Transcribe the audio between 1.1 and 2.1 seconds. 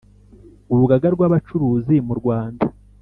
ry Abacuruzi